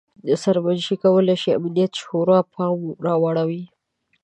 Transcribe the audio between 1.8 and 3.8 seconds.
شورا پام راواړوي.